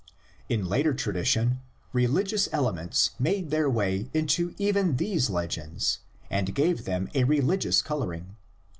[0.49, 1.59] In later tradition
[1.93, 8.13] religious elements made their way into even these legends and gave them a religious color
[8.15, 8.35] ing.